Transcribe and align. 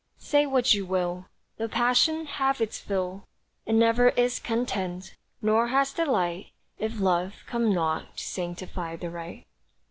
Say 0.17 0.47
what 0.47 0.73
you 0.73 0.83
will, 0.83 1.27
Though 1.57 1.67
passion 1.67 2.25
have 2.25 2.59
its 2.59 2.79
fill, 2.79 3.27
It 3.67 3.73
never 3.73 4.09
is 4.09 4.39
content, 4.39 5.15
nor 5.43 5.67
has 5.67 5.93
delight, 5.93 6.53
If 6.79 6.99
love 6.99 7.43
come 7.45 7.71
not 7.71 8.17
to 8.17 8.23
sanctify 8.23 8.95
the 8.95 9.11
rite. 9.11 9.45